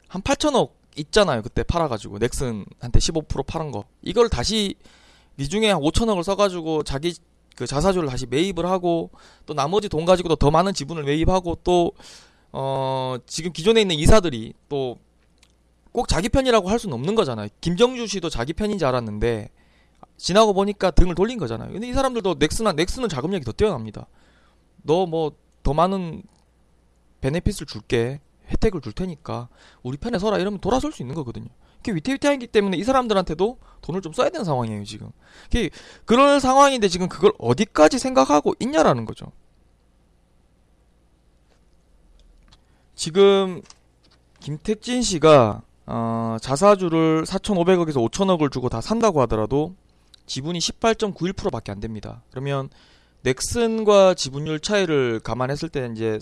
한 0.09 0.23
8천억 0.23 0.73
있잖아요. 0.97 1.43
그때 1.43 1.63
팔아가지고 1.63 2.19
넥슨한테 2.19 2.99
15% 2.99 3.47
팔은 3.47 3.71
거. 3.73 3.85
이걸 4.03 4.29
다시 4.29 4.77
미중에 5.37 5.71
한 5.71 5.81
5천억을 5.81 6.23
써가지고 6.23 6.85
자기 6.85 7.17
그 7.55 7.67
자사주를 7.67 8.09
다시 8.09 8.27
매입을 8.27 8.67
하고 8.67 9.11
또 9.47 9.55
나머지 9.55 9.89
돈 9.89 10.05
가지고도 10.05 10.37
더 10.37 10.51
많은 10.51 10.75
지분을 10.75 11.05
매입하고 11.05 11.59
또 11.65 11.93
어, 12.53 13.17
지금 13.27 13.53
기존에 13.53 13.81
있는 13.81 13.97
이사들이 13.97 14.55
또 14.69 14.97
꼭 15.95 16.09
자기 16.09 16.29
편이라고 16.29 16.69
할 16.69 16.81
수는 16.81 16.93
없는 16.95 17.15
거잖아요. 17.15 17.49
김정주 17.61 18.09
씨도 18.09 18.29
자기 18.29 18.53
편인 18.53 18.79
줄 18.79 18.89
알았는데 18.89 19.49
지나고 20.17 20.53
보니까 20.53 20.91
등을 20.91 21.15
돌린 21.15 21.39
거잖아요. 21.39 21.71
근데 21.71 21.87
이 21.89 21.93
사람들도 21.93 22.35
넥슨한 22.41 22.75
넥슨은 22.75 23.09
자금력이 23.09 23.45
더 23.45 23.53
뛰어납니다. 23.53 24.09
너 24.83 25.07
뭐 25.07 25.31
더 25.63 25.73
많은 25.73 26.25
베네핏을 27.21 27.67
줄게. 27.69 28.21
혜택을 28.51 28.81
줄 28.81 28.93
테니까 28.93 29.49
우리 29.85 29.97
편에 29.97 30.19
서라 30.19 30.39
이러면 30.39 30.59
돌아설 30.59 30.91
수 30.91 31.01
있는 31.03 31.15
거거든요. 31.15 31.47
그게 31.85 31.97
위태위태하기 31.97 32.47
때문에 32.47 32.79
이 32.79 32.83
사람들한테도 32.83 33.59
돈을 33.83 34.01
좀 34.01 34.15
써야 34.15 34.31
되는 34.31 34.43
상황이에요, 34.45 34.85
지금. 34.85 35.11
그게 35.45 35.69
그런 36.07 36.41
상황인데 36.41 36.89
지금 36.89 37.09
그걸 37.11 37.33
어디까지 37.39 37.99
생각하고 37.99 38.55
있냐라는 38.59 39.05
거죠. 39.05 39.27
지금 42.95 43.61
김택진 44.41 45.03
씨가 45.03 45.61
어, 45.87 46.39
자사주를 46.41 47.25
4,500억에서 47.25 47.97
5,000억을 48.11 48.51
주고 48.51 48.71
다 48.71 48.81
산다고 48.81 49.21
하더라도 49.23 49.75
지분이 50.25 50.59
18.91%밖에 50.59 51.71
안 51.71 51.81
됩니다. 51.81 52.23
그러면 52.31 52.71
넥슨과 53.21 54.15
지분율 54.15 54.61
차이를 54.61 55.21
감안했을 55.21 55.69
때 55.69 55.91
이제 55.93 56.19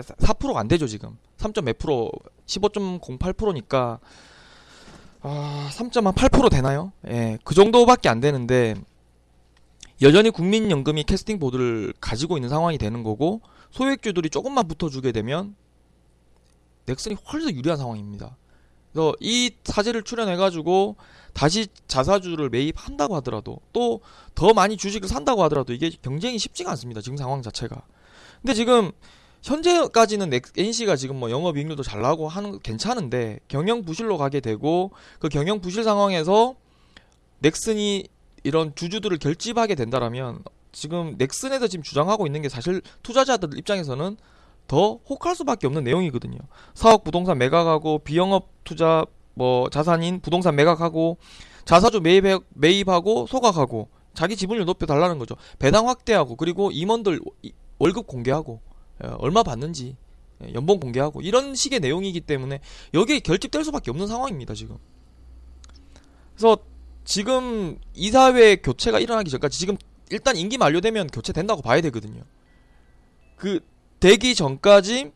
3.4%가 0.00 0.58
안 0.60 0.68
되죠, 0.68 0.86
지금. 0.86 1.16
3.몇 1.38 1.78
프로, 1.78 2.10
15.08%니까 2.46 3.98
아, 5.20 5.70
3.8% 5.72 6.50
되나요? 6.50 6.92
예, 7.08 7.38
그 7.44 7.54
정도밖에 7.54 8.08
안 8.08 8.20
되는데 8.20 8.74
여전히 10.00 10.30
국민연금이 10.30 11.04
캐스팅 11.04 11.38
보드를 11.38 11.94
가지고 12.00 12.36
있는 12.36 12.48
상황이 12.48 12.76
되는 12.76 13.02
거고 13.04 13.40
소액주들이 13.70 14.30
조금만 14.30 14.66
붙어주게 14.66 15.12
되면 15.12 15.54
넥슨이 16.86 17.16
훨씬 17.32 17.50
더 17.50 17.56
유리한 17.56 17.78
상황입니다. 17.78 18.36
그래서 18.92 19.14
이 19.20 19.52
사재를 19.64 20.02
출연해가지고 20.02 20.96
다시 21.32 21.68
자사주를 21.86 22.50
매입한다고 22.50 23.14
하더라도 23.16 23.60
또 23.72 24.00
더 24.34 24.52
많이 24.54 24.76
주식을 24.76 25.08
산다고 25.08 25.42
하더라도 25.44 25.72
이게 25.72 25.90
경쟁이 26.02 26.38
쉽지가 26.38 26.70
않습니다. 26.70 27.00
지금 27.00 27.16
상황 27.16 27.42
자체가. 27.42 27.82
근데 28.40 28.54
지금 28.54 28.92
현재까지는 29.42 30.30
NC가 30.56 30.96
지금 30.96 31.16
뭐 31.16 31.30
영업 31.30 31.56
이익률도 31.56 31.82
잘 31.82 32.00
나고 32.00 32.28
하는 32.28 32.52
거 32.52 32.58
괜찮은데 32.58 33.40
경영 33.48 33.82
부실로 33.84 34.16
가게 34.16 34.40
되고 34.40 34.92
그 35.18 35.28
경영 35.28 35.60
부실 35.60 35.82
상황에서 35.84 36.54
넥슨이 37.40 38.06
이런 38.44 38.74
주주들을 38.74 39.18
결집하게 39.18 39.74
된다라면 39.74 40.44
지금 40.70 41.16
넥슨에서 41.18 41.66
지금 41.68 41.82
주장하고 41.82 42.26
있는 42.26 42.42
게 42.42 42.48
사실 42.48 42.80
투자자들 43.02 43.58
입장에서는 43.58 44.16
더 44.68 45.00
혹할 45.08 45.34
수밖에 45.34 45.66
없는 45.66 45.84
내용이거든요. 45.84 46.38
사업 46.74 47.04
부동산 47.04 47.36
매각하고 47.38 47.98
비영업 47.98 48.48
투자 48.64 49.04
뭐 49.34 49.68
자산인 49.70 50.20
부동산 50.20 50.54
매각하고 50.54 51.18
자사주 51.64 52.00
매입 52.00 52.24
매입하고 52.54 53.26
소각하고 53.26 53.88
자기 54.14 54.36
지분을 54.36 54.64
높여 54.64 54.86
달라는 54.86 55.18
거죠. 55.18 55.34
배당 55.58 55.88
확대하고 55.88 56.36
그리고 56.36 56.70
임원들 56.70 57.20
월급 57.78 58.06
공개하고 58.06 58.60
예, 58.64 58.71
얼마 59.18 59.42
받는지 59.42 59.96
예, 60.44 60.54
연봉 60.54 60.80
공개하고 60.80 61.20
이런 61.22 61.54
식의 61.54 61.80
내용이기 61.80 62.20
때문에 62.22 62.60
여기에 62.94 63.20
결집될 63.20 63.64
수밖에 63.64 63.90
없는 63.90 64.06
상황입니다 64.06 64.54
지금. 64.54 64.78
그래서 66.34 66.58
지금 67.04 67.78
이사회 67.94 68.56
교체가 68.56 68.98
일어나기 69.00 69.30
전까지 69.30 69.58
지금 69.58 69.76
일단 70.10 70.36
임기 70.36 70.58
만료되면 70.58 71.08
교체된다고 71.08 71.62
봐야 71.62 71.80
되거든요. 71.80 72.22
그 73.36 73.60
되기 73.98 74.34
전까지 74.34 75.12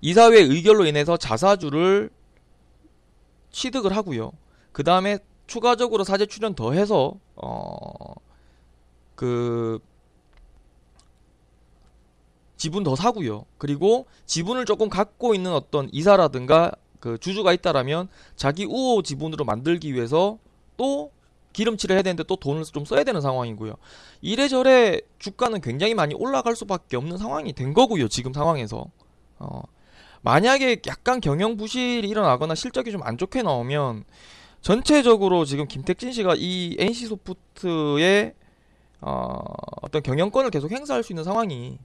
이사회 0.00 0.40
의결로 0.40 0.86
인해서 0.86 1.16
자사주를 1.16 2.10
취득을 3.50 3.96
하고요. 3.96 4.32
그 4.72 4.82
다음에 4.82 5.18
추가적으로 5.46 6.04
사제 6.04 6.26
출연 6.26 6.54
더해서 6.54 7.14
어그 9.14 9.80
지분 12.56 12.84
더 12.84 12.96
사고요. 12.96 13.44
그리고 13.58 14.06
지분을 14.26 14.64
조금 14.64 14.88
갖고 14.88 15.34
있는 15.34 15.52
어떤 15.52 15.88
이사라든가 15.92 16.72
그 17.00 17.18
주주가 17.18 17.52
있다라면 17.52 18.08
자기 18.36 18.64
우호 18.64 19.02
지분으로 19.02 19.44
만들기 19.44 19.92
위해서 19.94 20.38
또 20.76 21.10
기름칠을 21.52 21.94
해야 21.94 22.02
되는데 22.02 22.24
또 22.24 22.36
돈을 22.36 22.64
좀 22.64 22.84
써야 22.84 23.04
되는 23.04 23.20
상황이고요. 23.20 23.74
이래저래 24.22 25.00
주가는 25.18 25.60
굉장히 25.60 25.94
많이 25.94 26.14
올라갈 26.14 26.56
수밖에 26.56 26.96
없는 26.96 27.18
상황이 27.18 27.52
된 27.52 27.74
거고요. 27.74 28.08
지금 28.08 28.32
상황에서. 28.32 28.86
어, 29.38 29.62
만약에 30.22 30.80
약간 30.86 31.20
경영 31.20 31.56
부실이 31.56 32.08
일어나거나 32.08 32.54
실적이 32.54 32.92
좀 32.92 33.02
안 33.04 33.18
좋게 33.18 33.42
나오면 33.42 34.04
전체적으로 34.62 35.44
지금 35.44 35.68
김택진 35.68 36.12
씨가 36.12 36.34
이 36.38 36.74
NC 36.78 37.06
소프트의 37.06 38.32
어, 39.02 39.38
어떤 39.82 40.02
경영권을 40.02 40.50
계속 40.50 40.70
행사할 40.70 41.02
수 41.02 41.12
있는 41.12 41.22
상황이 41.22 41.78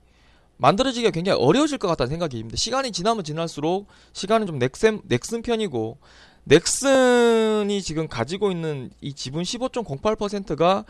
만들어지기가 0.59 1.11
굉장히 1.11 1.41
어려워질 1.41 1.77
것 1.77 1.87
같다는 1.87 2.09
생각이 2.09 2.37
듭니다. 2.37 2.57
시간이 2.57 2.91
지나면 2.91 3.23
지날수록 3.23 3.87
시간은 4.11 4.45
좀 4.45 4.59
넥슨, 4.59 5.01
넥슨 5.05 5.41
편이고 5.41 5.97
넥슨이 6.43 7.81
지금 7.81 8.07
가지고 8.09 8.51
있는 8.51 8.91
이 8.99 9.13
지분 9.13 9.43
15.08%가 9.43 10.83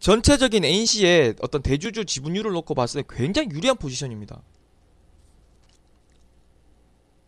전체적인 0.00 0.64
NC의 0.64 1.34
어떤 1.42 1.62
대주주 1.62 2.06
지분율을 2.06 2.52
놓고 2.52 2.74
봤을 2.74 3.02
때 3.02 3.14
굉장히 3.14 3.50
유리한 3.50 3.76
포지션입니다. 3.76 4.40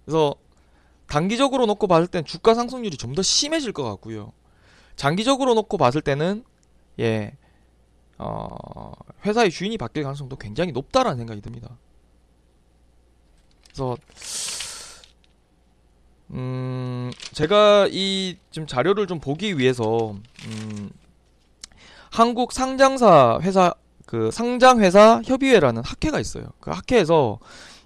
그래서 0.04 0.34
단기적으로 1.06 1.66
놓고 1.66 1.86
봤을 1.86 2.06
땐 2.06 2.24
주가 2.24 2.54
상승률이 2.54 2.96
좀 2.96 3.14
더 3.14 3.22
심해질 3.22 3.72
것 3.72 3.82
같고요. 3.84 4.32
장기적으로 4.96 5.52
놓고 5.54 5.76
봤을 5.76 6.00
때는 6.00 6.42
예 7.00 7.36
어, 8.18 8.92
회사의 9.24 9.50
주인이 9.50 9.76
바뀔 9.78 10.02
가능성도 10.02 10.36
굉장히 10.36 10.72
높다라는 10.72 11.18
생각이 11.18 11.40
듭니다. 11.40 11.76
그래서 13.66 13.96
음, 16.30 17.10
제가 17.32 17.88
이 17.90 18.36
지금 18.50 18.66
자료를 18.66 19.06
좀 19.06 19.20
보기 19.20 19.58
위해서 19.58 20.16
음, 20.46 20.90
한국 22.10 22.52
상장사 22.52 23.38
회사 23.42 23.74
그 24.06 24.30
상장회사 24.30 25.20
협의회라는 25.24 25.82
학회가 25.84 26.18
있어요. 26.20 26.46
그 26.60 26.70
학회에서 26.70 27.38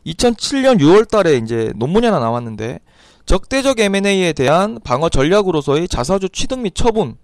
2007년 0.06 0.78
6월달에 0.80 1.42
이제 1.42 1.72
논문이 1.76 2.06
하나 2.06 2.20
나왔는데 2.20 2.78
적대적 3.26 3.80
M&A에 3.80 4.32
대한 4.32 4.80
방어 4.82 5.08
전략으로서의 5.08 5.88
자사주 5.88 6.28
취득 6.30 6.60
및 6.60 6.74
처분 6.74 7.16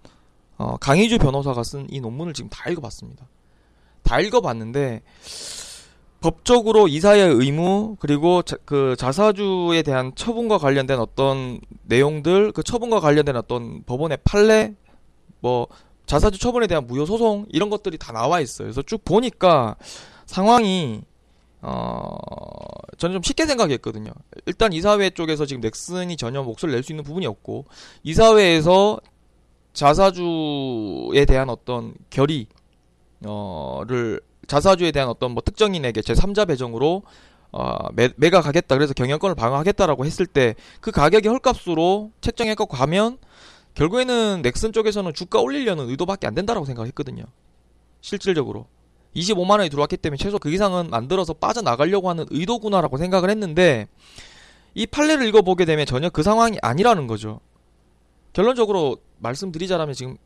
어, 0.57 0.77
강희주 0.77 1.19
변호사가 1.19 1.63
쓴 1.63 1.87
이 1.89 1.99
논문을 2.01 2.33
지금 2.33 2.49
다 2.49 2.69
읽어봤습니다. 2.69 3.27
다 4.03 4.19
읽어봤는데 4.19 5.01
법적으로 6.19 6.87
이사의 6.87 7.29
의무 7.29 7.95
그리고 7.99 8.41
자, 8.41 8.57
그 8.65 8.95
자사주에 8.97 9.83
대한 9.83 10.13
처분과 10.15 10.57
관련된 10.57 10.99
어떤 10.99 11.59
내용들 11.83 12.51
그 12.53 12.63
처분과 12.63 12.99
관련된 12.99 13.35
어떤 13.35 13.83
법원의 13.83 14.19
판례 14.23 14.73
뭐 15.41 15.67
자사주 16.07 16.39
처분에 16.39 16.67
대한 16.67 16.87
무효 16.87 17.05
소송 17.05 17.45
이런 17.49 17.69
것들이 17.69 17.97
다 17.97 18.11
나와 18.13 18.39
있어요. 18.39 18.65
그래서 18.67 18.81
쭉 18.81 19.03
보니까 19.05 19.75
상황이 20.25 21.01
어 21.61 22.15
저는 22.97 23.15
좀 23.15 23.21
쉽게 23.23 23.45
생각했거든요. 23.45 24.11
일단 24.47 24.73
이사회 24.73 25.11
쪽에서 25.11 25.45
지금 25.45 25.61
넥슨이 25.61 26.17
전혀 26.17 26.41
목소리를 26.41 26.75
낼 26.75 26.83
수 26.83 26.91
있는 26.93 27.03
부분이 27.03 27.27
없고 27.27 27.65
이사회에서 28.03 28.99
자사주에 29.77 31.25
대한 31.27 31.49
어떤 31.49 31.93
결의 32.09 32.47
어를 33.23 34.19
자사주에 34.47 34.91
대한 34.91 35.07
어떤 35.07 35.31
뭐 35.31 35.43
특정인에게 35.45 36.01
제 36.01 36.13
3자 36.13 36.47
배정으로 36.47 37.03
어, 37.51 37.77
매, 37.93 38.09
매각하겠다 38.15 38.75
그래서 38.75 38.93
경영권을 38.95 39.35
방어하겠다라고 39.35 40.05
했을 40.05 40.25
때 40.25 40.55
그 40.81 40.89
가격이 40.91 41.27
헐값으로 41.27 42.11
책정해 42.21 42.55
갖고 42.55 42.75
가면 42.75 43.19
결국에는 43.75 44.41
넥슨 44.41 44.73
쪽에서는 44.73 45.13
주가 45.13 45.41
올리려는 45.41 45.87
의도밖에 45.89 46.25
안 46.25 46.33
된다라고 46.33 46.65
생각했거든요. 46.65 47.23
실질적으로 48.01 48.65
25만 49.15 49.59
원이 49.59 49.69
들어왔기 49.69 49.97
때문에 49.97 50.17
최소 50.17 50.39
그 50.39 50.51
이상은 50.51 50.89
만들어서 50.89 51.33
빠져나가려고 51.33 52.09
하는 52.09 52.25
의도구나라고 52.31 52.97
생각을 52.97 53.29
했는데 53.29 53.87
이 54.73 54.87
판례를 54.87 55.27
읽어보게 55.27 55.65
되면 55.65 55.85
전혀 55.85 56.09
그 56.09 56.23
상황이 56.23 56.57
아니라는 56.63 57.05
거죠. 57.05 57.39
결론적으로 58.33 58.97
말씀드리자라면 59.19 59.93
지금 59.93 60.17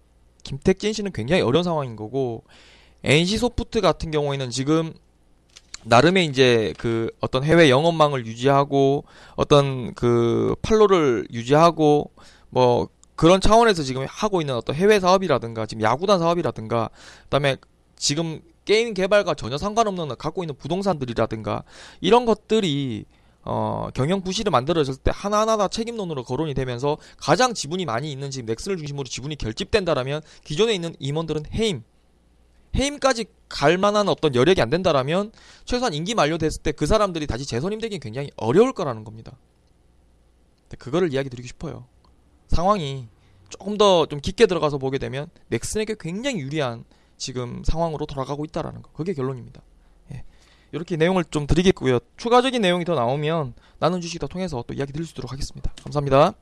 김택진 0.44 0.94
씨는 0.94 1.12
굉장히 1.12 1.42
어려운 1.42 1.64
상황인 1.64 1.96
거고 1.96 2.44
NC 3.04 3.38
소프트 3.38 3.82
같은 3.82 4.12
경우에는 4.12 4.50
지금 4.50 4.94
나름의 5.84 6.26
이제 6.26 6.74
그 6.78 7.10
어떤 7.20 7.44
해외 7.44 7.70
영업망을 7.70 8.26
유지하고 8.26 9.06
어떤 9.36 9.94
그 9.96 10.56
판로를 10.62 11.28
유지하고 11.32 12.12
뭐 12.50 12.88
그런 13.16 13.42
차원에서 13.42 13.84
지금 13.84 14.06
하고 14.08 14.42
있는 14.42 14.56
어떤 14.56 14.76
해외 14.76 15.00
사업이라든가 15.00 15.66
지금 15.66 15.82
야구단 15.82 16.20
사업이라든가 16.20 16.90
그다음에 17.24 17.58
지금 17.96 18.42
게임 18.66 18.94
개발과 18.94 19.34
전혀 19.34 19.58
상관없는 19.58 20.16
갖고 20.18 20.44
있는 20.44 20.56
부동산들이라든가 20.56 21.64
이런 22.00 22.26
것들이 22.26 23.06
어, 23.44 23.90
경영 23.94 24.22
부실을 24.22 24.52
만들어졌을 24.52 25.02
때 25.02 25.12
하나하나 25.14 25.58
다 25.58 25.68
책임론으로 25.68 26.24
거론이 26.24 26.54
되면서 26.54 26.98
가장 27.18 27.54
지분이 27.54 27.86
많이 27.86 28.12
있는 28.12 28.30
지금 28.30 28.46
넥슨을 28.46 28.78
중심으로 28.78 29.06
지분이 29.08 29.36
결집된다라면 29.38 30.22
기존에 30.44 30.74
있는 30.74 30.96
임원들은 31.00 31.46
해임 31.54 31.84
해임까지 32.76 33.26
갈 33.50 33.78
만한 33.78 34.08
어떤 34.08 34.34
여력이 34.36 34.62
안 34.62 34.70
된다라면 34.70 35.32
최소한 35.66 35.94
임기 35.94 36.16
만료됐을 36.16 36.62
때 36.64 36.72
그 36.72 36.86
사람들이 36.86 37.28
다시 37.28 37.46
재선임되기 37.46 38.00
굉장히 38.00 38.30
어려울 38.38 38.74
거라는 38.74 39.04
겁니다. 39.04 39.38
그거를 40.78 41.12
이야기 41.14 41.30
드리고 41.30 41.48
싶어요. 41.48 41.86
상황이 42.48 43.08
조금 43.50 43.78
더 43.78 44.06
좀 44.06 44.22
깊게 44.22 44.46
들어가서 44.46 44.78
보게 44.78 44.98
되면 44.98 45.30
넥슨에게 45.50 45.96
굉장히 46.00 46.40
유리한 46.40 46.86
지금 47.18 47.62
상황으로 47.66 48.06
돌아가고 48.06 48.46
있다라는 48.46 48.82
거. 48.82 48.90
그게 48.94 49.14
결론입니다. 49.14 49.62
예. 50.74 50.78
이렇게 50.78 50.96
내용을 50.96 51.26
좀 51.30 51.48
드리겠고요. 51.48 52.00
추가적인 52.18 52.62
내용이 52.62 52.86
더 52.86 52.96
나오면 52.96 53.54
나눈 53.80 54.02
주식 54.02 54.20
더 54.20 54.28
통해서 54.28 54.64
또 54.68 54.74
이야기 54.74 54.94
드릴 54.94 55.06
수 55.06 55.14
있도록 55.14 55.32
하겠습니다. 55.32 55.72
감사합니다. 55.84 56.34